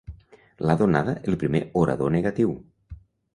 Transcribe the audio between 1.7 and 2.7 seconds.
orador negatiu.